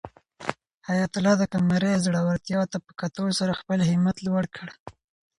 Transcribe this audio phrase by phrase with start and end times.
[0.87, 4.67] حیات الله د قمرۍ زړورتیا ته په کتو سره خپل همت لوړ کړ.